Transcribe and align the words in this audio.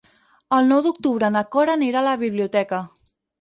El 0.55 0.71
nou 0.71 0.79
d'octubre 0.87 1.29
na 1.35 1.43
Cora 1.57 1.77
anirà 1.81 2.01
a 2.01 2.03
la 2.09 2.15
biblioteca. 2.23 2.81